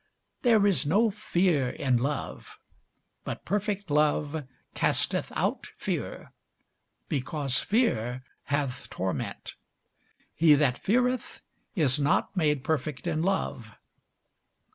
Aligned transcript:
There 0.41 0.65
is 0.65 0.83
no 0.83 1.11
fear 1.11 1.69
in 1.69 1.97
love; 1.97 2.57
but 3.23 3.45
perfect 3.45 3.91
love 3.91 4.45
casteth 4.73 5.31
out 5.35 5.67
fear: 5.77 6.31
because 7.07 7.59
fear 7.59 8.23
hath 8.45 8.89
torment. 8.89 9.53
He 10.33 10.55
that 10.55 10.79
feareth 10.79 11.41
is 11.75 11.99
not 11.99 12.35
made 12.35 12.63
perfect 12.63 13.05
in 13.05 13.21
love. 13.21 13.75